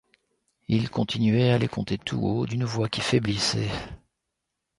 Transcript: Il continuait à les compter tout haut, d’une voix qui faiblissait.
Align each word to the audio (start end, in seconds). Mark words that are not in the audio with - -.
Il 0.67 0.89
continuait 0.89 1.51
à 1.51 1.59
les 1.59 1.67
compter 1.67 1.99
tout 1.99 2.17
haut, 2.17 2.47
d’une 2.47 2.63
voix 2.63 2.89
qui 2.89 3.01
faiblissait. 3.01 3.69